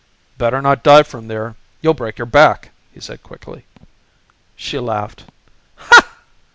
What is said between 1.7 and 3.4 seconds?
You'll break your back," he said